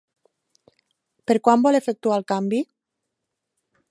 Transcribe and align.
Per 1.31 1.35
quan 1.49 1.67
vol 1.67 1.79
efectuar 1.81 2.17
el 2.21 2.27
canvi? 2.33 2.65